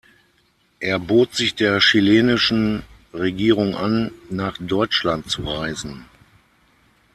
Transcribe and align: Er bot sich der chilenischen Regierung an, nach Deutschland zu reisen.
Er 0.79 0.97
bot 0.99 1.35
sich 1.35 1.53
der 1.53 1.77
chilenischen 1.79 2.81
Regierung 3.13 3.75
an, 3.75 4.11
nach 4.31 4.57
Deutschland 4.59 5.29
zu 5.29 5.43
reisen. 5.43 6.05